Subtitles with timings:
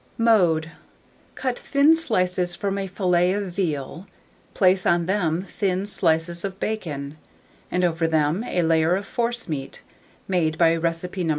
[0.17, 0.71] Mode.
[1.35, 4.07] Cut thin slices from a fillet of veal,
[4.55, 7.17] place on them thin slices of bacon,
[7.69, 9.81] and over them a layer of forcemeat,
[10.27, 11.29] made by recipe No.